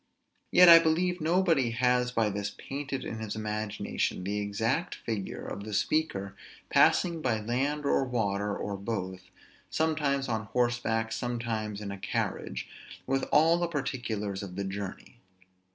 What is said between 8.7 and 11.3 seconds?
both; sometimes on horseback,